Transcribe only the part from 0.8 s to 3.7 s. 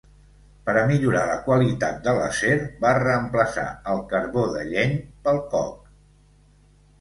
millorar la qualitat de l'acer va reemplaçar